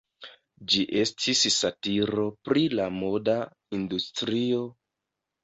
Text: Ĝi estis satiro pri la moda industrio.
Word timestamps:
Ĝi 0.71 0.79
estis 1.01 1.41
satiro 1.55 2.25
pri 2.49 2.65
la 2.81 2.89
moda 2.97 3.37
industrio. 3.81 4.65